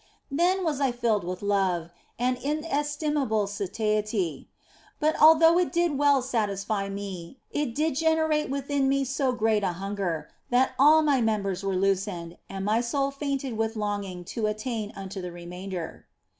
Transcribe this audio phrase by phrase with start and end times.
[0.31, 4.49] Then was I filled with love and in OF FOLIGNO 179 estimable satiety;
[4.99, 9.75] but although it did well satisfy me, it did generate within me so great an
[9.75, 14.91] hunger that all my members were loosened and my soul fainted with longing to attain
[14.95, 16.07] unto the remainder.